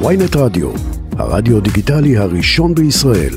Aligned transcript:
ויינט 0.00 0.36
רדיו, 0.36 0.70
הרדיו 1.18 1.60
דיגיטלי 1.60 2.16
הראשון 2.16 2.74
בישראל. 2.74 3.34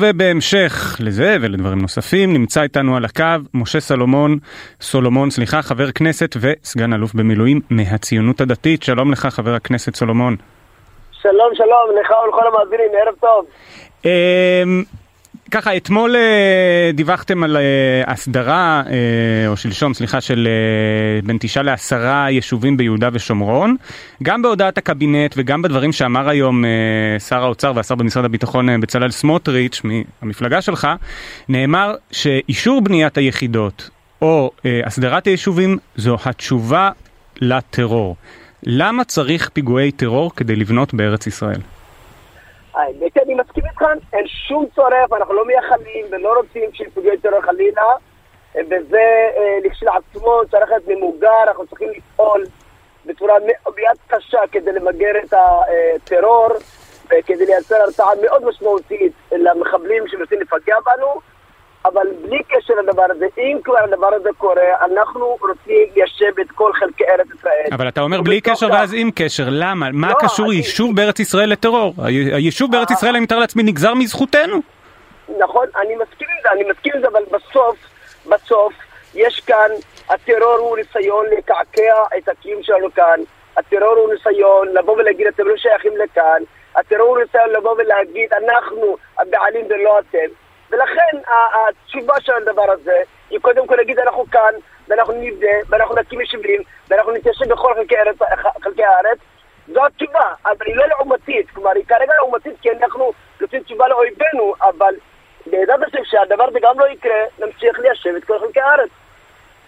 ובהמשך 0.00 0.96
לזה 1.00 1.36
ולדברים 1.40 1.78
נוספים 1.78 2.32
נמצא 2.32 2.62
איתנו 2.62 2.96
על 2.96 3.04
הקו 3.04 3.24
משה 3.54 3.80
סולומון, 3.80 4.38
סולומון 4.80 5.30
סליחה, 5.30 5.62
חבר 5.62 5.92
כנסת 5.92 6.36
וסגן 6.40 6.92
אלוף 6.92 7.14
במילואים 7.14 7.60
מהציונות 7.70 8.40
הדתית. 8.40 8.82
שלום 8.82 9.12
לך 9.12 9.26
חבר 9.26 9.54
הכנסת 9.54 9.94
סולומון. 9.94 10.36
שלום 11.12 11.50
שלום 11.54 12.00
לך 12.00 12.10
ולכל 12.24 12.46
המאזינים, 12.46 12.90
ערב 13.02 13.14
טוב. 13.20 13.46
ככה, 15.50 15.76
אתמול 15.76 16.16
אה, 16.16 16.90
דיווחתם 16.94 17.42
על 17.42 17.56
אה, 17.56 17.62
הסדרה, 18.06 18.82
אה, 18.86 19.48
או 19.48 19.56
שלשום, 19.56 19.94
סליחה, 19.94 20.20
של 20.20 20.48
בין 21.24 21.36
תשעה 21.40 21.62
לעשרה 21.62 22.30
יישובים 22.30 22.76
ביהודה 22.76 23.08
ושומרון. 23.12 23.76
גם 24.22 24.42
בהודעת 24.42 24.78
הקבינט 24.78 25.34
וגם 25.36 25.62
בדברים 25.62 25.92
שאמר 25.92 26.28
היום 26.28 26.64
שר 27.28 27.42
האוצר 27.42 27.72
והשר 27.76 27.94
במשרד 27.94 28.24
הביטחון 28.24 28.80
בצלאל 28.80 29.10
סמוטריץ', 29.10 29.82
מהמפלגה 29.84 30.62
שלך, 30.62 30.88
נאמר 31.48 31.94
שאישור 32.10 32.80
בניית 32.80 33.18
היחידות 33.18 33.90
או 34.22 34.50
הסדרת 34.86 35.26
היישובים 35.26 35.78
זו 35.96 36.16
התשובה 36.24 36.90
לטרור. 37.40 38.16
למה 38.62 39.04
צריך 39.04 39.48
פיגועי 39.48 39.92
טרור 39.92 40.34
כדי 40.36 40.56
לבנות 40.56 40.94
בארץ 40.94 41.26
ישראל? 41.26 41.60
האמת, 42.74 43.18
אני 43.18 43.34
מסכים 43.34 43.64
איתך, 43.66 43.82
אין 44.12 44.26
שום 44.26 44.66
צורך, 44.74 45.12
אנחנו 45.12 45.34
לא 45.34 45.46
מייחלים 45.46 46.06
ולא 46.10 46.34
רוצים 46.36 46.72
שיפגעו 46.72 47.16
טרור 47.22 47.40
חלילה, 47.40 47.82
וזה 48.54 49.30
אה, 49.36 49.58
לכשלעצמו 49.64 50.40
צריך 50.50 50.70
להיות 50.70 50.88
ממוגר, 50.88 51.42
אנחנו 51.48 51.66
צריכים 51.66 51.88
לפעול 51.90 52.44
בצורה 53.06 53.34
מאוד 53.46 53.96
קשה 54.06 54.40
כדי 54.52 54.72
למגר 54.72 55.12
את 55.24 55.34
הטרור 55.34 56.48
וכדי 57.06 57.46
לייצר 57.46 57.74
הרתעה 57.74 58.10
מאוד 58.22 58.44
משמעותית 58.44 59.12
למחבלים 59.32 60.08
שמנסים 60.08 60.40
לפגע 60.40 60.76
בנו. 60.86 61.20
אבל 61.84 62.06
בלי 62.22 62.38
קשר 62.48 62.74
לדבר 62.74 63.02
הזה, 63.10 63.26
אם 63.38 63.58
כבר 63.64 63.78
הדבר 63.84 64.14
הזה 64.14 64.28
קורה, 64.38 64.84
אנחנו 64.84 65.36
רוצים 65.40 65.86
ליישב 65.96 66.40
את 66.40 66.50
כל 66.54 66.72
חלקי 66.72 67.04
ארץ 67.04 67.26
ישראל. 67.38 67.68
אבל 67.72 67.88
אתה 67.88 68.00
אומר 68.00 68.20
בלי 68.20 68.40
קשר 68.40 68.68
ואז 68.72 68.94
עם 68.96 69.10
קשר, 69.14 69.44
למה? 69.50 69.86
מה 69.92 70.08
לא, 70.08 70.14
קשור 70.20 70.46
אני... 70.46 70.54
יישוב 70.54 70.96
בארץ 70.96 71.20
ישראל 71.20 71.50
לטרור? 71.50 71.94
היישוב 72.06 72.72
בארץ 72.72 72.90
ישראל, 72.90 73.10
אני 73.10 73.20
מתאר 73.20 73.38
לעצמי, 73.38 73.62
נגזר 73.62 73.94
מזכותנו. 73.94 74.56
נכון, 75.38 75.66
אני 75.76 75.94
מסכים 75.94 76.28
עם 76.30 76.42
זה, 76.42 76.50
אני 76.52 76.70
מסכים 76.70 76.92
עם 76.94 77.00
זה, 77.00 77.08
אבל 77.08 77.22
בסוף, 77.30 77.76
בסוף, 78.26 78.72
יש 79.14 79.40
כאן, 79.40 79.68
הטרור 80.08 80.58
הוא 80.58 80.76
ניסיון 80.76 81.26
לקעקע 81.38 81.94
את 82.18 82.28
הקיום 82.28 82.62
שלנו 82.62 82.94
כאן, 82.94 83.20
הטרור 83.56 83.94
הוא 83.96 84.12
ניסיון 84.12 84.68
לבוא 84.68 84.96
ולהגיד 84.96 85.26
אתם 85.26 85.48
לא 85.48 85.56
שייכים 85.56 85.92
לכאן, 85.96 86.42
הטרור 86.76 87.08
הוא 87.08 87.18
ניסיון 87.18 87.50
לבוא 87.50 87.74
ולהגיד 87.78 88.32
אנחנו 88.32 88.96
הבעלים 89.18 89.66
ולא 89.70 89.98
אתם. 89.98 90.34
ולכן 90.70 91.18
התשובה 91.68 92.14
של 92.20 92.32
הדבר 92.32 92.70
הזה 92.70 93.02
היא 93.30 93.38
קודם 93.40 93.66
כל 93.66 93.76
להגיד 93.76 93.98
אנחנו 93.98 94.24
כאן, 94.30 94.54
ואנחנו 94.88 95.12
נבנה, 95.12 95.48
ואנחנו 95.68 95.94
נקים 95.94 96.20
יישובים, 96.20 96.62
ואנחנו 96.90 97.12
נתיישב 97.12 97.48
בכל 97.48 97.74
חלקי, 97.74 97.96
הארץ, 97.96 98.16
חלקי 98.62 98.84
הארץ. 98.84 99.18
זו 99.72 99.86
התשובה, 99.86 100.24
אבל 100.46 100.66
היא 100.66 100.76
לא 100.76 100.86
לעומתית, 100.86 101.50
כלומר 101.50 101.70
היא 101.74 101.84
כרגע 101.88 102.12
לעומתית 102.18 102.52
כי 102.62 102.68
אנחנו 102.70 103.12
נותנים 103.40 103.62
תשובה 103.62 103.88
לאויבינו, 103.88 104.54
אבל 104.62 104.94
בעזרת 105.46 105.80
השם 105.88 106.04
שהדבר 106.04 106.44
הזה 106.48 106.58
גם 106.62 106.80
לא 106.80 106.88
יקרה, 106.88 107.20
נמשיך 107.38 107.78
ליישב 107.78 108.10
את 108.16 108.24
כל 108.24 108.38
חלקי 108.38 108.60
הארץ. 108.60 108.90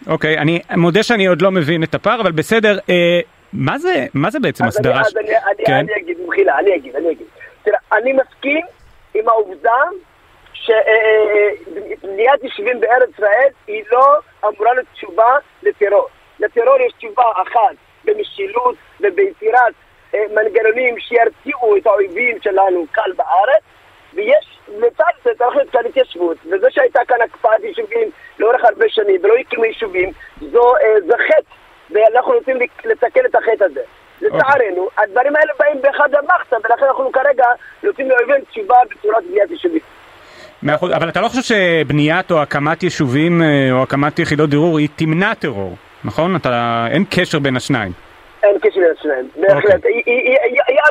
אוקיי, 0.07 0.37
okay, 0.37 0.41
אני 0.41 0.61
מודה 0.77 1.03
שאני 1.03 1.27
עוד 1.27 1.43
לא 1.43 1.51
מבין 1.51 1.83
את 1.83 1.95
הפער, 1.95 2.21
אבל 2.21 2.33
בסדר, 2.33 2.79
אה, 2.91 3.21
מה 3.53 3.79
זה, 3.79 4.07
מה 4.15 4.31
זה 4.31 4.41
בעצם 4.41 4.65
הסדרה? 4.65 5.01
אז 5.01 5.17
אני, 5.17 5.29
אני, 5.29 5.65
כן? 5.67 5.73
אני 5.73 5.93
אגיד, 6.03 6.17
מחילה, 6.29 6.59
אני 6.59 6.77
אגיד, 6.77 6.97
אני 6.97 7.11
אגיד. 7.11 7.27
תראה, 7.63 7.79
אני 7.93 8.13
מסכים 8.13 8.67
עם 9.15 9.29
העובדה 9.29 9.81
שבניית 10.63 12.43
יישובים 12.43 12.81
בארץ 12.81 13.09
ישראל 13.15 13.49
היא 13.67 13.85
לא 13.91 14.17
אמורה 14.45 14.75
להיות 14.75 14.87
תשובה 14.95 15.37
לטרור. 15.63 16.09
לטרור 16.41 16.77
יש 16.87 16.93
תשובה 16.93 17.25
אחת 17.43 17.77
במשילות 18.05 18.75
וביצירת 19.01 19.73
אה, 20.15 20.25
מנגנונים 20.31 20.99
שירתיעו 20.99 21.77
את 21.77 21.87
האויבים 21.87 22.39
שלנו 22.41 22.87
כאן 22.93 23.11
בארץ 23.17 23.63
ויש 24.15 24.59
לצד 24.69 25.13
זה 25.25 25.31
צריך 25.39 25.57
להיות 25.57 25.71
כאן 25.71 25.87
התיישבות 25.89 26.37
וזה 26.51 26.67
שהייתה 26.71 27.01
כאן 27.09 27.21
הקפאת 27.25 27.65
יישובים 27.65 28.11
לאורך 28.39 28.65
הרבה 28.65 28.89
שנים 28.89 29.21
ולא 29.23 29.35
הקימו 29.35 29.65
יישובים 29.65 30.13
אה, 30.43 31.01
זה 31.07 31.15
חטא 31.29 31.55
ואנחנו 31.91 32.33
רוצים 32.33 32.57
לתקן 32.85 33.27
את 33.27 33.35
החטא 33.35 33.65
הזה. 33.65 33.81
אוקיי. 34.25 34.39
לצערנו, 34.39 34.89
הדברים 34.99 35.37
האלה 35.37 35.53
באים 35.59 35.83
באחד 35.83 36.15
המחסה 36.15 36.57
ולכן 36.65 36.85
אנחנו 36.85 37.13
כרגע 37.13 37.47
נותנים 37.83 38.11
לאויבים 38.11 38.45
תשובה 38.45 38.77
בצורת 38.91 39.25
בניית 39.25 39.51
יישובים. 39.51 39.81
מאה 39.81 39.91
אחוז, 39.91 40.52
אבל 40.71 41.09
אתה 41.09 41.21
לא 41.21 41.29
חושב 41.29 41.43
שבניית 41.43 42.31
או 42.31 42.43
הקמת 42.43 42.83
יישובים 42.83 43.43
אה, 43.43 43.69
או 43.73 43.83
הקמת 43.83 44.19
יחידות 44.19 44.51
דירור 44.51 44.79
היא 44.79 44.89
תמנע 44.97 45.35
טרור, 45.35 45.77
נכון? 46.05 46.37
אתה, 46.37 46.87
אין 46.91 47.05
קשר 47.11 47.39
בין 47.39 47.57
השניים. 47.57 47.93
אין 48.43 48.59
קשר 48.59 48.81
בין 48.81 48.93
השניים, 48.99 49.29
בהחלט. 49.37 49.75
אוקיי. 49.75 50.03
היא, 50.07 50.37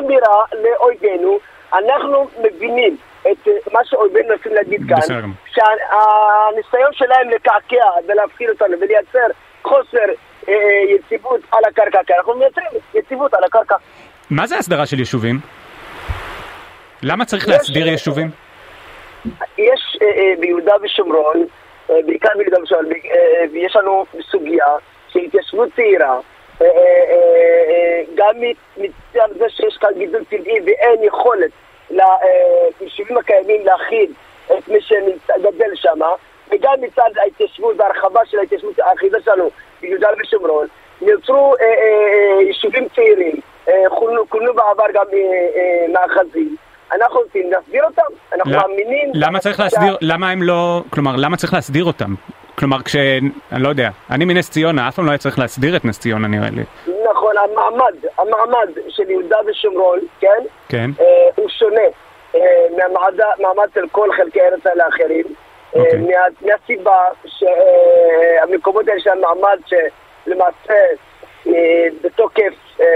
אמירה 0.00 0.44
לאויבינו, 0.52 1.38
אנחנו 1.72 2.28
מבינים 2.38 2.96
את 3.20 3.48
אה, 3.48 3.52
מה 3.72 3.80
שאויבינו 3.84 4.28
מנסים 4.28 4.54
להגיד 4.54 4.80
כאן, 4.88 5.16
שהניסיון 5.46 6.92
שלהם 6.92 7.30
לקעקע 7.30 7.84
ולהפחיד 8.08 8.48
אותנו 8.48 8.76
ולייצר 8.80 9.26
חוסר 9.62 10.06
אה, 10.48 10.54
יציבות 10.88 11.40
על 11.50 11.64
הקרקע, 11.64 11.98
כי 12.06 12.12
אנחנו 12.18 12.34
מייצרים 12.34 12.66
יציבות 12.94 13.34
על 13.34 13.44
הקרקע. 13.44 13.76
מה 14.30 14.46
זה 14.46 14.58
הסדרה 14.58 14.86
של 14.86 14.98
יישובים? 14.98 15.40
למה 17.02 17.24
צריך 17.24 17.48
להסדיר 17.48 17.88
יישובים? 17.88 18.30
יש 19.58 19.98
אה, 20.02 20.06
אה, 20.06 20.34
ביהודה 20.38 20.74
ושומרון, 20.82 21.46
אה, 21.90 21.96
בעיקר 22.06 22.28
ביהודה 22.36 22.62
ושומרון, 22.62 22.86
יש 23.52 23.76
לנו 23.76 24.04
סוגיה 24.30 24.66
של 25.08 25.18
התיישבות 25.18 25.68
צעירה, 25.76 26.20
גם 28.14 28.34
מצד 28.76 29.28
זה 29.38 29.48
שיש 29.48 29.76
כאן 29.76 29.88
גידול 29.98 30.24
טבעי 30.24 30.60
ואין 30.64 31.02
יכולת 31.02 31.50
ליישובים 31.90 33.16
הקיימים 33.16 33.66
להכיל 33.66 34.12
את 34.58 34.68
מי 34.68 34.80
שגדל 34.80 35.74
שם, 35.74 36.00
וגם 36.50 36.74
מצד 36.80 37.10
ההתיישבות 37.22 37.74
והרחבה 37.78 38.20
של 38.26 38.38
ההתיישבות 38.38 38.78
האחידה 38.78 39.18
שלנו 39.24 39.50
ביהודה 39.80 40.08
ושומרון, 40.20 40.66
נוצרו 41.00 41.54
יישובים 42.40 42.88
צעירים, 42.94 43.40
כוננו 44.28 44.54
בעבר 44.54 44.86
גם 44.92 45.06
מאחזים. 45.88 46.56
אנחנו 46.92 47.20
רוצים 47.20 47.50
להסדיר 47.50 47.84
אותם, 47.84 48.02
אנחנו 48.32 48.52
מאמינים... 48.52 49.10
למה 49.14 49.38
צריך 49.38 49.60
להסדיר, 49.60 49.96
למה 50.00 50.30
הם 50.30 50.42
לא, 50.42 50.82
כלומר, 50.90 51.16
למה 51.16 51.36
צריך 51.36 51.54
להסדיר 51.54 51.84
אותם? 51.84 52.14
כלומר, 52.58 52.82
כש... 52.82 52.96
אני 53.52 53.62
לא 53.62 53.68
יודע, 53.68 53.90
אני 54.10 54.24
מנס 54.24 54.50
ציונה, 54.50 54.88
אף 54.88 54.94
פעם 54.94 55.06
לא 55.06 55.10
היה 55.10 55.18
צריך 55.18 55.38
להסדיר 55.38 55.76
את 55.76 55.84
נס 55.84 55.98
ציונה 55.98 56.28
נראה 56.28 56.48
לי. 56.50 56.62
נכון, 57.10 57.34
המעמד, 57.38 57.94
המעמד 58.18 58.68
של 58.88 59.10
יהודה 59.10 59.36
ושומרון, 59.46 59.98
כן? 60.20 60.42
כן. 60.68 60.90
אה, 61.00 61.04
הוא 61.36 61.48
שונה 61.48 61.80
אה, 62.34 62.40
מהמעמד 62.76 63.68
של 63.74 63.84
כל 63.92 64.08
חלקי 64.16 64.40
ארץ 64.40 64.66
האלה 64.66 64.84
האחרים. 64.84 65.24
אה, 65.76 65.80
אוקיי. 65.80 65.98
מה, 65.98 66.50
מהסיבה 66.52 66.98
שהמקומות 67.26 68.88
האלה 68.88 69.00
של 69.00 69.10
המעמד 69.10 69.58
שלמעשה 69.66 70.70
אה, 70.70 70.76
בתוקף 72.04 72.52
אה, 72.80 72.86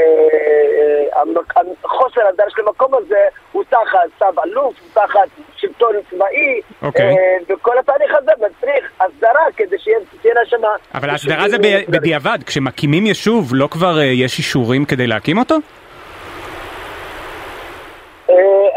אה, 1.17 1.63
חוסר 1.85 2.21
הדרך 2.29 2.51
של 2.57 2.63
המקום 2.67 2.95
הזה 2.95 3.21
הוא 3.53 3.65
תחת 3.69 3.99
צו 4.19 4.43
אלוף, 4.45 4.75
הוא 4.81 5.03
תחת 5.05 5.29
שלטון 5.57 5.93
צבאי. 6.11 6.61
אוקיי. 6.83 7.15
וכל 7.49 7.79
התהליך 7.79 8.15
הזה 8.15 8.33
מצריך 8.37 8.91
הסדרה 9.01 9.47
כדי 9.57 9.77
שתהיה 9.79 10.35
שם... 10.45 10.63
אבל 10.95 11.11
ההסדרה 11.11 11.49
זה 11.49 11.57
בדיעבד, 11.89 12.39
כשמקימים 12.47 13.07
יישוב 13.07 13.51
לא 13.55 13.69
כבר 13.71 14.01
יש 14.01 14.39
אישורים 14.39 14.85
כדי 14.85 15.07
להקים 15.07 15.39
אותו? 15.39 15.57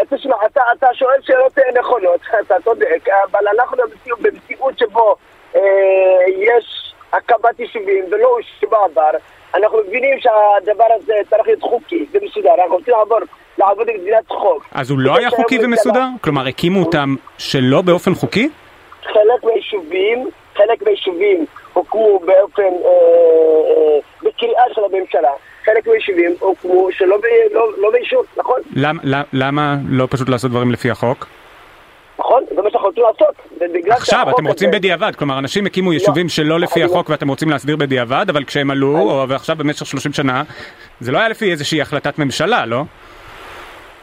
תשמע, 0.09 0.35
אתה, 0.45 0.61
אתה 0.77 0.87
שואל 0.93 1.21
שאלות 1.21 1.57
נכונות, 1.79 2.21
אתה 2.45 2.55
צודק, 2.63 3.09
אבל 3.31 3.39
אנחנו 3.55 3.83
במציאות 4.19 4.79
שבו 4.79 5.15
אה, 5.55 5.61
יש 6.37 6.93
הקמת 7.13 7.59
יישובים 7.59 8.05
ולא 8.11 8.27
הושבע 8.27 8.77
בעבר, 8.93 9.17
אנחנו 9.55 9.77
מבינים 9.87 10.17
שהדבר 10.19 10.85
הזה 10.95 11.13
צריך 11.29 11.47
להיות 11.47 11.61
חוקי 11.61 12.05
ומסודר, 12.11 12.49
אנחנו 12.61 12.75
רוצים 12.75 12.93
לעבור, 12.97 13.19
לעבוד 13.57 13.87
במדינת 13.87 14.27
חוק. 14.27 14.65
אז 14.71 14.89
הוא 14.89 14.99
לא 14.99 15.17
היה 15.17 15.29
חוקי 15.29 15.59
ומסודר? 15.63 16.05
כלומר, 16.21 16.47
הקימו 16.47 16.79
אותם 16.79 17.15
שלא 17.37 17.81
באופן 17.81 18.13
חוקי? 18.15 18.49
חלק 19.03 19.43
מהיישובים, 19.43 20.29
חלק 20.55 20.83
מהיישובים 20.83 21.45
הוקמו 21.73 22.19
באופן, 22.19 22.61
אה, 22.61 22.89
אה, 22.89 23.99
בקריאה 24.23 24.63
של 24.73 24.81
הממשלה. 24.85 25.31
חלק 25.65 25.87
מהיישובים 25.87 26.35
הוקמו 26.39 26.87
שלא 26.91 27.17
לא, 27.51 27.67
לא 27.77 27.91
באישור, 27.91 28.23
נכון? 28.37 28.59
למ, 28.75 28.97
למה 29.33 29.75
לא 29.89 30.07
פשוט 30.09 30.29
לעשות 30.29 30.51
דברים 30.51 30.71
לפי 30.71 30.91
החוק? 30.91 31.27
נכון? 32.19 32.43
זה 32.55 32.61
מה 32.61 32.69
שאנחנו 32.69 32.87
רוצים 32.87 33.03
לעשות. 33.03 33.35
עכשיו, 33.91 34.25
אתם 34.35 34.47
רוצים 34.47 34.71
בדיעבד, 34.71 35.11
כלומר 35.15 35.39
אנשים 35.39 35.65
הקימו 35.65 35.93
יישובים 35.93 36.29
שלא 36.29 36.59
לפי 36.59 36.83
אני- 36.83 36.91
החוק 36.91 37.09
ואתם 37.09 37.27
רוצים 37.27 37.49
להסדיר 37.49 37.75
בדיעבד, 37.75 38.25
אבל 38.29 38.43
כשהם 38.43 38.71
עלו, 38.71 38.97
או- 38.97 39.29
ועכשיו 39.29 39.55
במשך 39.55 39.85
30 39.85 40.13
שנה, 40.13 40.43
זה 40.99 41.11
לא 41.11 41.17
היה 41.19 41.29
לפי 41.29 41.51
איזושהי 41.51 41.81
החלטת 41.81 42.19
ממשלה, 42.19 42.65
לא? 42.65 42.81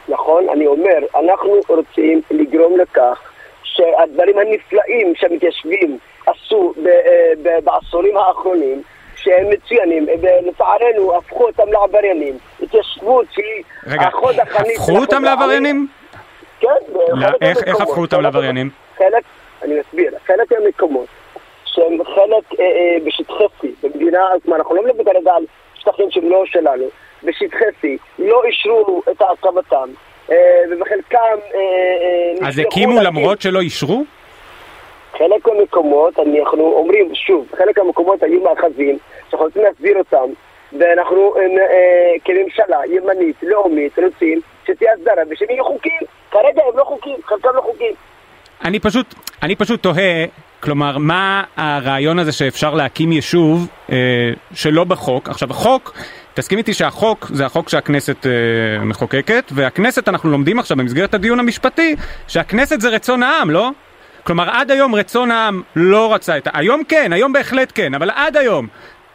נכון, 0.09 0.49
אני 0.53 0.67
אומר, 0.67 0.97
אנחנו 1.19 1.59
רוצים 1.69 2.21
לגרום 2.31 2.77
לכך 2.79 3.19
שהדברים 3.63 4.35
הנפלאים 4.37 5.13
שהמתיישבים 5.15 5.97
עשו 6.25 6.73
אה, 6.87 6.91
בעשורים 7.63 8.17
האחרונים, 8.17 8.81
שהם 9.15 9.49
מצוינים, 9.49 10.07
ולצערנו 10.21 11.17
הפכו 11.17 11.43
אותם 11.47 11.71
לעבריינים. 11.71 12.37
התיישבות 12.63 13.25
שהיא 13.31 13.63
רגע, 13.87 14.01
החוד 14.01 14.39
החנית 14.39 14.77
הפכו 14.77 14.97
אותם 14.97 15.23
לעבריינים? 15.23 15.87
כן, 16.59 16.67
לא, 16.93 17.27
איך- 17.41 17.63
איך. 17.63 17.81
הפכו 17.81 18.01
אותם 18.01 18.21
לעבריינים? 18.21 18.69
חלק, 18.97 19.23
אני 19.63 19.79
מסביר, 19.79 20.11
חלק 20.25 20.51
מהמקומות 20.51 21.07
שהם 21.65 22.03
חלק 22.03 22.59
אה, 22.59 22.65
אה, 22.65 22.97
בשטחי 23.05 23.43
C, 23.61 23.65
במדינה, 23.83 24.19
כלומר 24.43 24.57
אנחנו 24.57 24.75
לא 24.75 24.83
מדברים 24.83 25.05
כרגע 25.05 25.31
על 25.33 25.43
שטחים 25.75 26.11
שהם 26.11 26.29
לא 26.29 26.43
שלנו, 26.45 26.85
בשטחי 27.23 27.65
C, 27.83 27.87
לא 28.19 28.41
אישרו 28.43 29.01
את 29.11 29.21
הקמתם, 29.21 29.89
אה, 30.31 30.35
ובחלקם... 30.71 31.17
אה, 31.55 31.59
אה, 32.41 32.47
אז 32.47 32.59
הקימו 32.59 33.01
למרות 33.01 33.41
שלא 33.41 33.59
אישרו? 33.59 34.03
חלק 35.17 35.47
מהמקומות, 35.47 36.19
אנחנו 36.19 36.73
אומרים, 36.73 37.15
שוב, 37.15 37.47
חלק 37.57 37.79
מהמקומות 37.79 38.23
היו 38.23 38.41
מאחזים, 38.43 38.97
שאנחנו 39.29 39.45
רוצים 39.45 39.63
להסביר 39.63 39.97
אותם, 39.97 40.29
ואנחנו 40.79 41.35
אה, 41.37 41.41
אה, 41.41 42.13
כממשלה 42.25 42.79
ימנית, 42.89 43.35
לאומית, 43.43 43.99
רוצים 43.99 44.41
שתהיה 44.67 44.93
הסדרה 44.93 45.23
ושהם 45.29 45.47
יהיו 45.49 45.63
חוקיים. 45.65 46.01
כרגע 46.31 46.61
הם 46.71 46.77
לא 46.77 46.83
חוקיים, 46.83 47.17
חלקם 47.25 47.49
לא 47.55 47.61
חוקיים. 47.61 47.93
אני 48.65 48.79
פשוט, 48.79 49.15
אני 49.43 49.55
פשוט 49.55 49.83
תוהה, 49.83 50.25
כלומר, 50.59 50.97
מה 50.97 51.43
הרעיון 51.57 52.19
הזה 52.19 52.31
שאפשר 52.31 52.73
להקים 52.73 53.11
יישוב 53.11 53.67
אה, 53.91 53.95
שלא 54.53 54.83
בחוק? 54.83 55.29
עכשיו, 55.29 55.51
החוק, 55.51 55.93
תסכים 56.33 56.57
איתי 56.57 56.73
שהחוק 56.73 57.27
זה 57.33 57.45
החוק 57.45 57.69
שהכנסת 57.69 58.25
אה, 58.25 58.85
מחוקקת, 58.85 59.51
והכנסת, 59.51 60.09
אנחנו 60.09 60.29
לומדים 60.29 60.59
עכשיו 60.59 60.77
במסגרת 60.77 61.13
הדיון 61.13 61.39
המשפטי, 61.39 61.95
שהכנסת 62.27 62.81
זה 62.81 62.89
רצון 62.89 63.23
העם, 63.23 63.49
לא? 63.49 63.69
כלומר, 64.23 64.49
עד 64.49 64.71
היום 64.71 64.95
רצון 64.95 65.31
העם 65.31 65.61
לא 65.75 66.13
רצה 66.13 66.37
את 66.37 66.47
ה... 66.47 66.49
היום 66.53 66.83
כן, 66.83 67.13
היום 67.13 67.33
בהחלט 67.33 67.71
כן, 67.75 67.93
אבל 67.93 68.09
עד 68.09 68.37
היום 68.37 68.67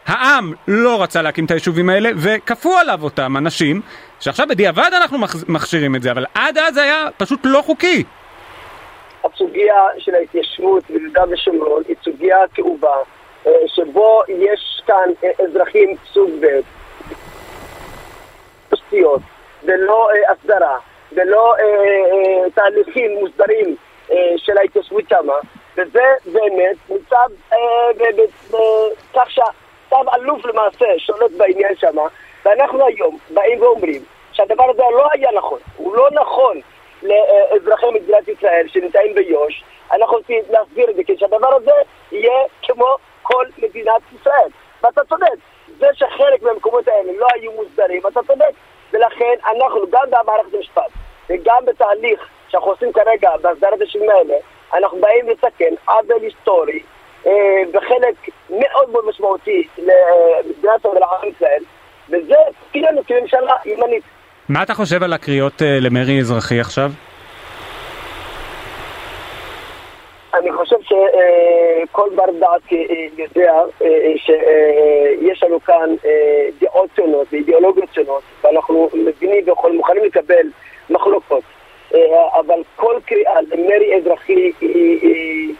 העם 0.05 0.53
לא 0.67 1.03
רצה 1.03 1.21
להקים 1.21 1.45
את 1.45 1.51
היישובים 1.51 1.89
האלה, 1.89 2.09
וכפו 2.17 2.77
עליו 2.77 2.99
אותם 3.03 3.37
אנשים, 3.37 3.81
שעכשיו 4.19 4.47
בדיעבד 4.47 4.89
אנחנו 5.01 5.17
מכשירים 5.47 5.95
את 5.95 6.01
זה, 6.01 6.11
אבל 6.11 6.25
עד 6.33 6.57
אז 6.57 6.73
זה 6.73 6.83
היה 6.83 7.07
פשוט 7.17 7.39
לא 7.43 7.61
חוקי. 7.65 8.03
הסוגיה 9.23 9.75
של 9.97 10.15
ההתיישבות 10.15 10.83
ביהודה 10.89 11.23
ושומרון 11.29 11.83
היא 11.87 11.95
סוגיה 12.03 12.37
כאובה, 12.53 12.95
אה, 13.47 13.51
שבו 13.67 14.21
יש 14.27 14.81
כאן 14.87 15.09
אה, 15.23 15.45
אזרחים 15.45 15.95
סוג 16.13 16.29
ב', 16.39 16.59
תשתיות, 18.69 19.21
ולא 19.63 20.09
אה, 20.11 20.31
הסדרה, 20.31 20.77
ולא 21.11 21.55
תהליכים 22.53 23.11
מוסדרים 23.19 23.75
של 24.37 24.57
ההתיישבות 24.57 25.03
שמה, 25.09 25.33
וזה 25.77 26.03
באמת 26.25 26.77
ניצב 26.89 27.29
אה, 27.53 27.57
ב- 27.97 28.53
שהצו 29.93 30.15
אלוף 30.15 30.45
למעשה 30.45 30.85
שולט 30.97 31.31
בעניין 31.37 31.75
שמה, 31.75 32.01
ואנחנו 32.45 32.85
היום 32.85 33.17
באים 33.29 33.61
ואומרים 33.61 34.01
שהדבר 34.31 34.69
הזה 34.69 34.83
לא 34.91 35.07
היה 35.13 35.31
נכון, 35.31 35.59
הוא 35.77 35.95
לא 35.95 36.09
נכון 36.11 36.59
לאזרחי 37.03 37.85
מדינת 37.93 38.27
ישראל 38.27 38.67
שנמצאים 38.67 39.15
ביו"ש, 39.15 39.63
אנחנו 39.91 40.17
רוצים 40.17 40.41
להסביר 40.49 40.89
את 40.89 40.95
זה, 40.95 41.03
כי 41.03 41.17
שהדבר 41.17 41.55
הזה 41.55 41.71
יהיה 42.11 42.39
כמו 42.61 42.95
כל 43.21 43.45
מדינת 43.57 44.01
ישראל. 44.19 44.49
ואתה 44.83 45.01
צודק, 45.09 45.27
זה 45.79 45.87
שחלק 45.93 46.41
מהמקומות 46.41 46.87
האלה 46.87 47.11
לא 47.17 47.27
היו 47.33 47.51
מוסדרים, 47.51 48.01
אתה 48.07 48.19
צודק. 48.27 48.51
ולכן 48.93 49.33
אנחנו, 49.45 49.81
גם 49.89 50.05
במערכת 50.09 50.53
המשפט 50.53 50.91
וגם 51.29 51.65
בתהליך 51.65 52.27
שאנחנו 52.49 52.71
עושים 52.71 52.93
כרגע 52.93 53.29
בהסדרת 53.41 53.81
היישובים 53.81 54.09
האלה, 54.09 54.35
אנחנו 54.73 55.01
באים 55.01 55.29
לתקן 55.29 55.73
עוול 55.87 56.21
היסטורי 56.21 56.79
בחלק 57.71 58.15
מאוד 58.49 58.89
מאוד 58.91 59.05
משמעותי 59.09 59.67
למדינת 59.77 60.85
ולעם 60.85 61.29
ישראל, 61.35 61.63
וזה 62.09 62.35
תפקידנו 62.59 63.01
כממשלה 63.07 63.53
ימנית. 63.65 64.03
מה 64.49 64.63
אתה 64.63 64.73
חושב 64.73 65.03
על 65.03 65.13
הקריאות 65.13 65.61
אה, 65.61 65.77
למרי 65.81 66.19
אזרחי 66.19 66.59
עכשיו? 66.59 66.91
אני 70.33 70.51
חושב 70.53 70.75
שכל 70.81 72.09
בר 72.15 72.31
דעת 72.39 72.61
אה, 72.73 73.05
יודע 73.17 73.53
אה, 73.81 74.13
שיש 74.17 75.43
לנו 75.43 75.59
כאן 75.59 75.95
אה, 76.05 76.47
דעות 76.61 76.89
שונות 76.95 77.27
ואידיאולוגיות 77.31 77.89
שונות 77.93 78.23
ואנחנו 78.43 78.89
מבינים 78.93 79.45
ומוכנים 79.65 80.03
לקבל 80.03 80.47
מחלוקות 80.89 81.43
אה, 81.93 81.99
אבל 82.39 82.61
כל 82.75 82.95
קריאה 83.05 83.41
למרי 83.51 83.97
אזרחי 83.97 84.51
היא, 84.61 85.53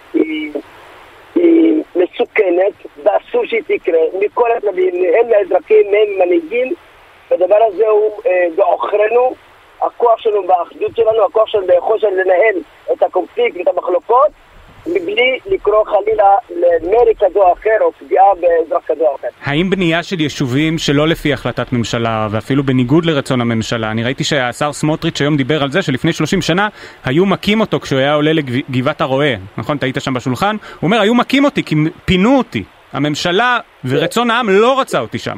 היא, 1.36 1.84
מסוכנת 1.96 2.74
ואסור 3.04 3.46
שהיא 3.46 3.62
תקרה. 3.68 4.00
מכל 4.20 4.52
הצדדים, 4.52 4.94
הן 4.96 5.30
מהאזרחים, 5.30 5.86
הן 5.88 6.26
מנהיגים. 6.26 6.74
והדבר 7.32 7.58
הזה 7.68 7.88
הוא 7.88 8.22
אה, 8.26 8.48
בעוכרינו. 8.56 9.34
הכוח 9.82 10.20
שלנו 10.20 10.44
באחדות 10.48 10.96
שלנו, 10.96 11.26
הכוח 11.26 11.48
שלנו 11.48 11.68
ביכולת 11.68 12.04
לנהל 12.04 12.56
את 12.92 13.04
הקונפליקט 13.04 13.58
ואת 13.58 13.68
המחלוקות 13.68 14.32
מבלי 14.88 15.40
לקרוא 15.46 15.84
חלילה 15.86 16.30
למרי 16.50 17.14
כזו 17.20 17.42
או 17.44 17.54
אחר 17.54 17.78
או 17.82 17.92
פגיעה 17.92 18.26
באזרח 18.42 18.84
כזו 18.88 19.08
או 19.08 19.16
אחר. 19.16 19.28
האם 19.44 19.70
בנייה 19.70 20.04
של 20.04 20.22
יישובים 20.22 20.78
שלא 20.78 21.08
לפי 21.08 21.34
החלטת 21.34 21.74
ממשלה 21.74 22.28
ואפילו 22.32 22.64
בניגוד 22.64 23.06
לרצון 23.06 23.42
הממשלה, 23.42 23.92
אני 23.92 24.04
ראיתי 24.04 24.24
שהשר 24.24 24.74
סמוטריץ' 24.74 25.22
היום 25.22 25.38
דיבר 25.38 25.64
על 25.64 25.72
זה 25.72 25.82
שלפני 25.82 26.14
30 26.14 26.42
שנה 26.42 26.68
היו 27.06 27.26
מכים 27.26 27.62
אותו 27.62 27.80
כשהוא 27.80 28.00
היה 28.00 28.14
עולה 28.14 28.32
לגבעת 28.34 29.02
הרועה, 29.02 29.34
נכון? 29.58 29.78
אתה 29.78 29.86
היית 29.86 29.98
שם 30.00 30.14
בשולחן? 30.14 30.56
הוא 30.80 30.88
אומר 30.88 31.02
היו 31.02 31.14
מכים 31.16 31.46
אותי 31.46 31.64
כי 31.64 31.76
פינו 32.06 32.38
אותי, 32.38 32.64
הממשלה 32.94 33.60
ורצון 33.86 34.32
העם 34.32 34.50
לא 34.50 34.80
רצה 34.80 35.00
אותי 35.00 35.20
שם. 35.20 35.38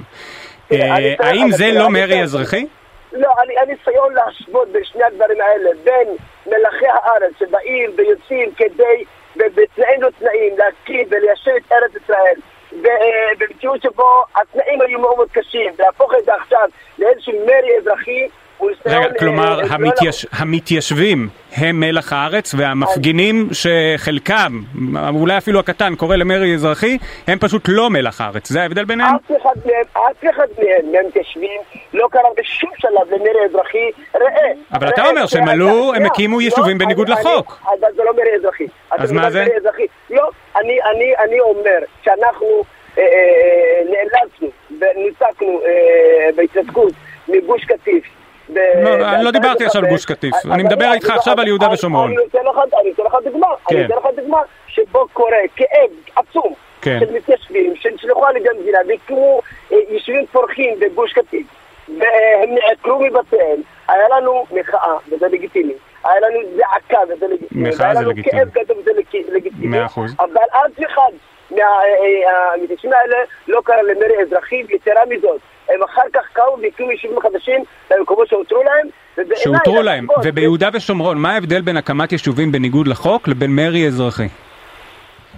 אה, 0.71 0.77
לך- 1.00 1.21
האם 1.21 1.51
זה 1.51 1.71
לא 1.71 1.89
מרי 1.89 2.21
אזרחי? 2.24 2.65
לא, 3.13 3.30
אני- 3.44 3.53
הניסיון 3.62 4.13
להשוות 4.13 4.68
בין 4.71 4.81
שני 4.83 5.03
הדברים 5.03 5.38
האלה, 5.41 5.69
בין 5.83 6.07
מלאכי 6.45 6.86
הארץ 6.88 7.33
שבאים 7.39 7.91
ויוצאים 7.98 8.50
כדי, 8.57 9.03
ב- 9.38 9.62
בתנאים 9.62 10.02
לא 10.02 10.10
תנאים, 10.20 10.54
להקים 10.58 11.08
וליישב 11.10 11.52
את 11.58 11.72
ארץ 11.72 12.04
ישראל, 12.04 12.36
ו- 12.72 12.88
אה, 12.88 13.32
במציאות 13.40 13.82
שבו 13.82 14.10
התנאים 14.36 14.82
היו 14.82 15.00
מאוד 15.00 15.16
מאוד 15.16 15.30
קשים, 15.32 15.72
להפוך 15.80 16.13
את 16.20 16.25
זה 16.25 16.32
עכשיו 16.36 16.68
לאיזשהו 17.00 17.34
מרי 17.46 17.77
אזרחי. 17.82 18.27
רגע, 18.86 19.13
כלומר 19.20 19.60
אה, 19.60 19.62
לא 19.62 19.68
המתייש... 19.74 20.27
המתיישבים 20.32 21.30
הם 21.56 21.80
מלח 21.80 22.13
הארץ 22.13 22.54
והמפגינים 22.58 23.50
שחלקם, 23.51 24.62
אולי 25.10 25.38
אפילו 25.38 25.60
הקטן, 25.60 25.96
קורא 25.96 26.15
למרי 26.15 26.54
אזרחי, 26.54 26.98
הם 27.27 27.39
פשוט 27.39 27.65
לא 27.68 27.89
מלח 27.89 28.22
הארץ, 28.22 28.50
זה 28.50 28.62
ההבדל 28.62 28.86
ביניהם? 28.86 29.15
אף 29.15 29.32
אחד 29.42 29.60
מהם, 29.65 29.84
אף 29.94 30.24
אחד 30.36 30.48
מהם, 30.58 30.92
מהמתיישבים, 30.92 31.62
לא 31.94 32.08
קרא 32.12 32.22
בשום 32.38 32.70
שלב 32.77 33.12
למרי 33.12 33.46
אזרחי, 33.50 33.89
ראה. 34.15 34.51
אבל 34.74 34.89
אתה 34.89 35.08
אומר 35.08 35.25
שהם 35.25 35.48
עלו, 35.48 35.94
הם 35.96 36.06
הקימו 36.06 36.38
לא, 36.38 36.42
יישובים 36.42 36.77
בניגוד 36.77 37.10
לחוק. 37.10 37.62
לא 38.15 38.24
מרי 38.24 38.36
אזרחי. 38.36 38.67
אז 38.91 39.12
מה 39.12 39.31
זה? 39.31 39.45
אזרחי. 39.57 39.86
לא, 40.10 40.29
אני, 40.55 40.77
אני, 40.84 41.13
אני 41.17 41.39
אומר 41.39 41.79
שאנחנו 42.03 42.63
אה, 42.98 43.03
אה, 43.03 43.81
נאלצנו 43.86 44.50
וניצקנו 44.79 45.62
אה, 45.65 46.29
בהתנתקות 46.36 46.93
מגוש 47.27 47.65
קטיף. 47.65 48.03
ב- 48.50 48.60
לא, 48.84 49.10
אני 49.13 49.24
לא 49.24 49.29
ב- 49.29 49.34
דיברתי 49.34 49.65
עכשיו 49.65 49.84
על 49.84 49.89
גוש 49.89 50.05
קטיף. 50.05 50.34
אני 50.51 50.63
מדבר 50.63 50.93
איתך 50.93 51.10
עכשיו 51.10 51.39
על 51.39 51.48
יהודה 51.48 51.72
ושומרון. 51.72 52.12
אני 52.12 52.17
אתן 52.93 53.03
לך 53.05 53.15
דוגמה. 53.24 53.48
כן. 53.67 53.75
אני 53.75 53.86
אתן 53.86 53.95
לך 53.95 54.05
דוגמה 54.15 54.41
שבו 54.67 55.07
קורה 55.13 55.38
כאב 55.55 55.89
עצום 56.15 56.53
כן. 56.81 57.00
של 57.00 57.13
מתיישבים 57.13 57.74
שנשלחו 57.75 58.25
על 58.25 58.38
ידי 58.38 58.50
המדינה 58.50 58.77
והקימו 58.88 59.41
אה, 59.72 59.77
יישובים 59.89 60.25
פורחים 60.31 60.79
בגוש 60.79 61.13
קטיף 61.13 61.48
והם 61.88 62.50
נעקרו 62.55 63.00
מבתיהם. 63.00 63.62
היה 63.88 64.07
לנו 64.17 64.45
מחאה, 64.51 64.95
וזה 65.12 65.27
לגיטימי. 65.27 65.74
היה 66.05 66.19
לנו 66.29 66.39
זעקה, 66.55 66.97
וזה 67.15 67.25
לגיטימי. 67.27 67.69
מחאה 67.69 67.93
זה 67.95 68.00
לנו 68.01 68.09
לגיטימי. 68.09 68.39
כאב 68.39 68.50
גדול, 68.50 68.77
וזה 68.81 68.91
לג- 68.97 69.33
לגיטימי. 69.35 69.77
אבל 70.19 70.45
אף 70.51 70.83
אחד 70.91 71.12
מהמתיישבים 71.51 72.91
האלה 72.93 73.17
לא 73.47 73.62
קרא 73.65 73.81
למרי 73.81 74.21
אזרחי, 74.27 74.63
ויתרה 74.69 75.01
מזאת. 75.09 75.39
הם 75.69 75.83
אחר 75.83 76.01
כך 76.13 76.21
קמו 76.33 76.57
והקימו 76.62 76.91
יישובים 76.91 77.19
חדשים 77.19 77.63
במקומות 77.91 78.27
שהותרו 78.27 78.63
להם. 78.63 78.88
שהותרו 79.35 79.81
להם, 79.81 80.07
וביהודה 80.24 80.69
ושומרון, 80.74 81.17
מה 81.17 81.33
ההבדל 81.33 81.62
בין 81.62 81.77
הקמת 81.77 82.12
יישובים 82.12 82.51
בניגוד 82.51 82.88
לחוק 82.88 83.27
לבין 83.27 83.55
מרי 83.55 83.88
אזרחי? 83.88 84.27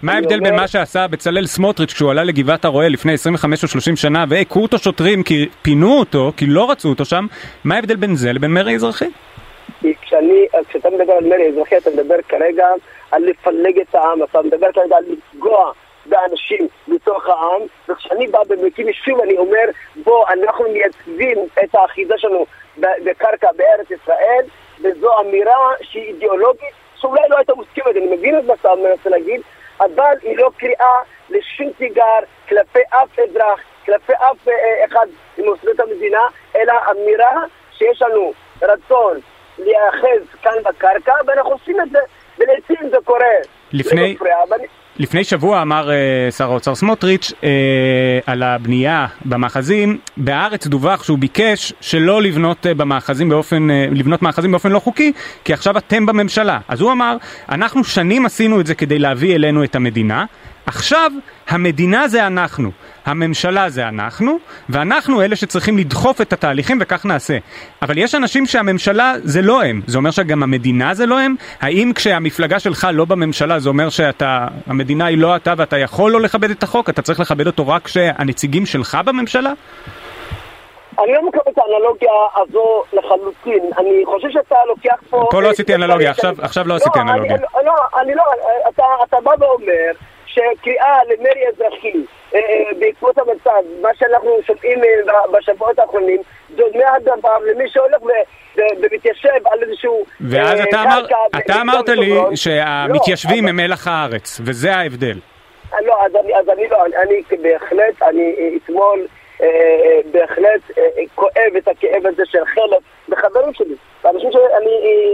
מה 0.02 0.12
אני 0.12 0.20
ההבדל 0.22 0.40
בין 0.40 0.56
מה 0.56 0.68
שעשה 0.68 1.08
בצלאל 1.08 1.46
סמוטריץ' 1.48 1.94
כשהוא 1.94 2.12
עלה 2.12 2.24
לגבעת 2.24 2.66
הרועה 2.66 2.90
לפני 2.90 3.14
25 3.14 3.64
או 3.64 3.68
30 3.68 3.96
שנה 3.96 4.26
והכו 4.30 4.62
אותו 4.62 4.78
שוטרים 4.78 5.24
כי 5.24 5.50
פינו 5.62 6.00
אותו, 6.00 6.32
כי 6.38 6.46
לא 6.46 6.72
רצו 6.72 6.90
אותו 6.90 7.06
שם, 7.06 7.26
מה 7.64 7.76
ההבדל 7.76 7.96
בין 7.96 8.16
זה 8.16 8.34
לבין 8.34 8.52
מרי 8.54 8.76
אזרחי? 8.76 9.06
כי 9.80 9.96
כשאני, 10.02 10.48
כשאתה 10.68 10.90
מדבר 10.90 11.14
על 11.14 11.24
מרי 11.24 11.48
אזרחי, 11.48 11.78
אתה 11.78 11.90
מדבר 11.90 12.16
כרגע 12.28 12.68
על 13.12 13.24
לפלג 13.24 13.80
את 13.80 13.96
העם, 13.96 14.24
אתה 14.24 14.42
מדבר 14.42 14.72
כרגע 14.72 14.98
על 14.98 15.04
לפגוע 15.08 15.72
באנשים 16.06 16.68
בתוך 16.88 17.28
העם, 17.28 17.62
וכשאני 17.90 18.28
בא 18.28 18.40
במקים 18.48 18.88
יישוב 18.88 19.22
אני 19.22 19.38
אומר, 19.38 19.66
בוא, 20.04 20.26
אנחנו 20.30 20.66
מייצבים 20.70 21.38
את 21.64 21.76
האחיזה 21.76 22.14
שלנו 22.18 22.46
בקרקע 22.78 23.48
בארץ 23.56 23.92
ישראל, 23.92 24.46
וזו 24.82 25.20
אמירה 25.20 25.72
שהיא 25.82 26.04
אידיאולוגית, 26.04 26.74
שאולי 26.96 27.22
לא 27.30 27.38
הייתה 27.38 27.54
מוסכמת, 27.56 27.96
אני 27.98 28.16
מבין 28.16 28.40
את 28.40 28.44
מה 28.44 28.54
שאתה 28.58 28.70
מנסה 28.76 29.10
להגיד, 29.10 29.42
אבל 29.80 30.16
היא 30.22 30.38
לא 30.38 30.50
קריאה 30.58 31.00
לשום 31.30 31.72
תיגר 31.78 32.20
כלפי 32.50 32.80
אף 32.90 33.20
אזרח, 33.20 33.60
כלפי 33.86 34.14
אף 34.14 34.48
אה, 34.48 34.86
אחד 34.86 35.06
ממוסדות 35.38 35.80
המדינה, 35.80 36.22
אלא 36.56 36.74
אמירה 36.92 37.44
שיש 37.72 38.02
לנו 38.02 38.34
רצון 38.62 39.20
להיאחז 39.60 40.28
כאן 40.42 40.52
בקרקע, 40.66 41.14
ואנחנו 41.28 41.52
עושים 41.52 41.76
את 41.82 41.90
זה, 41.92 42.00
ולעיתים 42.40 42.90
זה 42.92 42.98
קורה. 43.04 43.26
לפני... 43.72 44.16
לפני 45.00 45.24
שבוע 45.24 45.62
אמר 45.62 45.90
uh, 45.90 46.32
שר 46.32 46.52
האוצר 46.52 46.76
סמוטריץ' 46.76 47.32
uh, 47.32 47.44
על 48.26 48.44
הבנייה 48.44 49.08
במאחזים, 49.26 49.98
בהארץ 50.18 50.68
דווח 50.68 51.04
שהוא 51.04 51.18
ביקש 51.18 51.74
שלא 51.82 52.22
לבנות 52.22 52.66
uh, 52.66 52.74
במאחזים 52.74 53.30
באופן, 53.30 53.70
uh, 53.70 53.98
לבנות 53.98 54.22
מאחזים 54.22 54.52
באופן 54.52 54.72
לא 54.72 54.80
חוקי, 54.80 55.14
כי 55.44 55.54
עכשיו 55.54 55.78
אתם 55.78 56.06
בממשלה. 56.06 56.60
אז 56.68 56.82
הוא 56.82 56.92
אמר, 56.92 57.18
אנחנו 57.50 57.84
שנים 57.84 58.26
עשינו 58.26 58.60
את 58.62 58.66
זה 58.66 58.76
כדי 58.76 59.00
להביא 59.00 59.36
אלינו 59.36 59.64
את 59.64 59.76
המדינה, 59.76 60.26
עכשיו 60.68 61.12
המדינה 61.50 62.08
זה 62.08 62.28
אנחנו, 62.28 62.70
הממשלה 63.06 63.70
זה 63.70 63.88
אנחנו, 63.88 64.38
ואנחנו 64.70 65.22
אלה 65.22 65.36
שצריכים 65.36 65.78
לדחוף 65.78 66.22
את 66.22 66.34
התהליכים 66.34 66.78
וכך 66.82 67.06
נעשה. 67.06 67.38
אבל 67.82 67.98
יש 67.98 68.16
אנשים 68.16 68.46
שהממשלה 68.46 69.14
זה 69.24 69.42
לא 69.42 69.64
הם, 69.64 69.82
זה 69.88 69.98
אומר 69.98 70.12
שגם 70.12 70.44
המדינה 70.44 70.94
זה 70.94 71.06
לא 71.06 71.20
הם? 71.20 71.36
האם 71.62 71.92
כשהמפלגה 71.96 72.60
שלך 72.60 72.88
לא 72.94 73.06
בממשלה 73.06 73.60
זה 73.60 73.70
אומר 73.70 73.88
שהמדינה 73.90 75.06
היא 75.06 75.18
לא 75.18 75.36
אתה 75.36 75.54
ואתה 75.58 75.78
יכול 75.78 76.12
לא 76.12 76.22
לכבד 76.22 76.50
את 76.50 76.64
החוק? 76.64 76.90
אתה 76.90 77.02
צריך 77.02 77.20
לכבד 77.20 77.48
אותו 77.48 77.68
רק 77.68 77.86
כשהנציגים 77.86 78.66
שלך 78.66 78.98
בממשלה? 79.06 79.54
אני 81.00 81.14
לא 81.14 81.28
מקבל 81.28 81.42
את 81.50 81.58
האנלוגיה 81.58 82.12
הזו 82.36 82.84
לחלוטין. 82.94 83.72
אני 83.78 84.04
חושב 84.06 84.28
שאתה 84.32 84.56
לוקח 84.68 84.96
פה... 85.10 85.28
פה 85.32 85.42
לא 85.42 85.50
עשיתי 85.50 85.76
אנלוגיה, 85.76 86.12
עכשיו 86.42 86.68
לא 86.68 86.76
עשיתי 86.76 87.00
לא, 87.00 87.04
אנלוגיה. 87.04 87.38
לא, 87.66 87.74
אני 88.02 88.16
לא, 88.16 88.24
אתה 89.04 89.18
בא 89.24 89.32
ואומר... 89.40 89.92
שקריאה 90.38 91.00
למרי 91.10 91.48
אזרחי 91.48 91.94
אה, 92.36 92.40
אה, 92.40 92.80
בעקבות 92.80 93.18
המצב, 93.18 93.82
מה 93.82 93.90
שאנחנו 94.00 94.40
שומעים 94.48 94.84
אה, 94.84 95.22
בשבועות 95.34 95.80
האחרונים, 95.80 96.22
דומה 96.56 96.94
הדבר 96.96 97.38
למי 97.52 97.70
שהולך 97.70 98.02
ומתיישב 98.56 99.48
על 99.52 99.64
איזשהו 99.64 100.06
ואז 100.22 100.60
אתה, 100.60 100.84
אמר, 100.84 101.06
אתה 101.38 101.62
אמרת 101.62 101.90
לי 101.90 102.12
שהמתיישבים 102.36 103.44
לא, 103.44 103.50
הם 103.50 103.56
מלח 103.56 103.88
הארץ, 103.88 104.42
וזה 104.46 104.76
ההבדל. 104.76 105.18
לא, 105.86 106.06
אז 106.06 106.16
אני, 106.16 106.36
אז 106.36 106.50
אני 106.50 106.68
לא, 106.68 106.86
אני 106.86 107.22
בהחלט, 107.42 108.02
אני 108.02 108.58
אתמול 108.58 109.08
בהחלט 110.12 110.62
כואב 111.16 111.56
את 111.58 111.68
הכאב 111.68 112.06
הזה 112.06 112.24
של 112.26 112.46
חלק 112.46 112.82
מחברים 113.08 113.54
שלי, 113.54 113.76
אנשים 114.06 114.32
שאני 114.32 114.72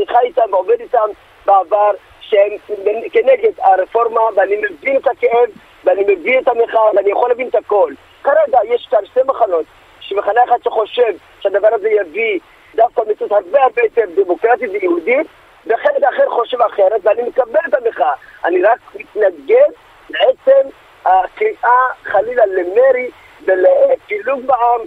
חי 0.08 0.26
איתם 0.26 0.54
ועובד 0.54 0.80
איתם 0.80 1.08
בעבר, 1.46 1.92
שהם 2.34 3.02
כנגד 3.12 3.52
הרפורמה, 3.60 4.22
ואני 4.36 4.56
מבין 4.56 4.98
את 4.98 5.08
הכאב, 5.08 5.50
ואני 5.84 6.04
מבין 6.08 6.44
את 6.44 6.48
המחאה, 6.48 6.96
ואני 6.96 7.12
יכול 7.12 7.30
להבין 7.30 7.48
את 7.48 7.56
הכל. 7.56 7.94
כרגע 8.24 8.60
יש 8.64 8.88
כאן 8.92 9.06
שתי 9.06 9.20
מחנות, 9.26 9.66
שמחנה 10.00 10.44
אחד 10.44 10.58
שחושב 10.64 11.14
שהדבר 11.40 11.70
הזה 11.72 11.90
יביא 11.90 12.40
דווקא 12.76 13.02
מציאות 13.12 13.32
הרבה 13.32 13.64
הרבה 13.64 13.82
יותר 13.84 14.02
דמוקרטית 14.16 14.70
ויהודית, 14.72 15.28
וחלק 15.68 16.04
אחר 16.14 16.30
חושב 16.30 16.62
אחרת, 16.62 17.02
ואני 17.04 17.22
מקבל 17.22 17.60
את 17.70 17.74
המחאה. 17.74 18.14
אני 18.46 18.64
רק 18.64 18.80
מתנגד 18.96 19.70
לעצם 20.10 20.70
הקריאה 21.06 21.84
חלילה 22.04 22.46
למרי 22.46 23.10
ולפילוג 23.46 24.42
בעם, 24.46 24.82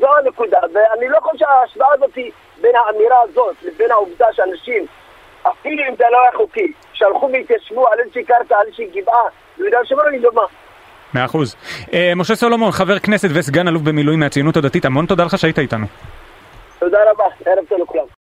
זו 0.00 0.16
הנקודה, 0.16 0.58
ואני 0.72 1.08
לא 1.08 1.18
חושב 1.20 1.38
שההשוואה 1.38 1.92
הזאת 1.94 2.18
בין 2.60 2.76
האמירה 2.76 3.20
הזאת 3.20 3.56
לבין 3.62 3.90
העובדה 3.90 4.26
שאנשים 4.32 4.86
אפילו 5.82 5.92
אם 5.92 5.96
זה 5.98 6.04
לא 6.12 6.22
היה 6.22 6.32
חוקי, 6.36 6.72
שהלכו 6.92 7.30
והתיישבו 7.32 7.88
על 7.88 8.00
איזושהי 8.00 8.24
קרקע, 8.24 8.54
על 8.60 8.66
איזושהי 8.66 8.86
גבעה, 8.86 9.22
ביהודה 9.58 9.78
ושומרון 9.82 10.12
היא 10.12 10.20
דומה. 10.20 10.42
מאה 11.14 11.24
אחוז. 11.24 11.56
אה, 11.92 12.12
משה 12.16 12.34
סולומון, 12.34 12.70
חבר 12.70 12.98
כנסת 12.98 13.28
וסגן 13.34 13.68
אלוף 13.68 13.82
במילואים 13.82 14.20
מהציונות 14.20 14.56
הדתית, 14.56 14.84
המון 14.84 15.06
תודה 15.06 15.24
לך 15.24 15.38
שהיית 15.38 15.58
איתנו. 15.58 15.86
תודה 16.78 16.98
רבה, 17.10 17.24
ערב 17.46 17.64
טוב 17.68 17.80
לכולם. 17.80 18.12